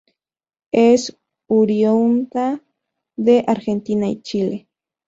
[0.71, 1.15] Es
[1.45, 2.63] oriunda
[3.17, 4.67] de Argentina y Chile.